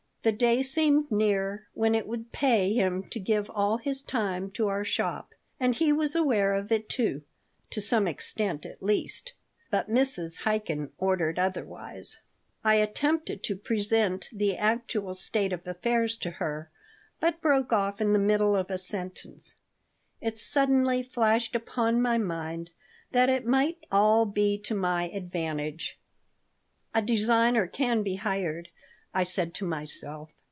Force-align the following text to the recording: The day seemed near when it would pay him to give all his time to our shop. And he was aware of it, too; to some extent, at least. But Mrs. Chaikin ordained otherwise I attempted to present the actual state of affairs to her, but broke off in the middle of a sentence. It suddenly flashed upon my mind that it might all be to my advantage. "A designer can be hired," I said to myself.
The 0.23 0.31
day 0.31 0.61
seemed 0.61 1.09
near 1.09 1.65
when 1.73 1.95
it 1.95 2.05
would 2.05 2.31
pay 2.31 2.73
him 2.73 3.09
to 3.09 3.19
give 3.19 3.49
all 3.49 3.77
his 3.77 4.03
time 4.03 4.51
to 4.51 4.67
our 4.67 4.83
shop. 4.85 5.33
And 5.59 5.73
he 5.73 5.91
was 5.91 6.13
aware 6.13 6.53
of 6.53 6.71
it, 6.71 6.87
too; 6.89 7.23
to 7.71 7.81
some 7.81 8.07
extent, 8.07 8.63
at 8.63 8.83
least. 8.83 9.33
But 9.71 9.89
Mrs. 9.89 10.41
Chaikin 10.43 10.91
ordained 10.99 11.39
otherwise 11.39 12.19
I 12.63 12.75
attempted 12.75 13.41
to 13.45 13.55
present 13.55 14.29
the 14.31 14.55
actual 14.57 15.15
state 15.15 15.51
of 15.53 15.65
affairs 15.65 16.17
to 16.17 16.29
her, 16.29 16.69
but 17.19 17.41
broke 17.41 17.73
off 17.73 17.99
in 17.99 18.13
the 18.13 18.19
middle 18.19 18.55
of 18.55 18.69
a 18.69 18.77
sentence. 18.77 19.55
It 20.21 20.37
suddenly 20.37 21.01
flashed 21.01 21.55
upon 21.55 21.99
my 21.99 22.19
mind 22.19 22.69
that 23.11 23.29
it 23.29 23.47
might 23.47 23.87
all 23.91 24.27
be 24.27 24.59
to 24.59 24.75
my 24.75 25.05
advantage. 25.05 25.97
"A 26.93 27.01
designer 27.01 27.65
can 27.65 28.03
be 28.03 28.17
hired," 28.17 28.69
I 29.13 29.25
said 29.25 29.53
to 29.55 29.65
myself. 29.65 30.29